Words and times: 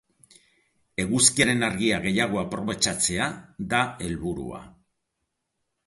Eguzkiaren 1.03 1.67
argia 1.67 2.01
gehiago 2.07 2.41
aprobetxatzea 2.45 3.31
da 3.75 3.87
helburua. 4.09 4.67